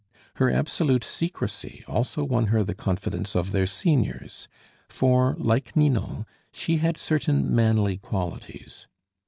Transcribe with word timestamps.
Her 0.37 0.49
absolute 0.51 1.03
secrecy 1.03 1.83
also 1.87 2.23
won 2.23 2.47
her 2.47 2.63
the 2.63 2.73
confidence 2.73 3.35
of 3.35 3.51
their 3.51 3.67
seniors; 3.67 4.47
for, 4.89 5.35
like 5.37 5.75
Ninon, 5.75 6.25
she 6.51 6.77
had 6.77 6.97
certain 6.97 7.53
manly 7.55 7.97
qualities. 7.99 8.87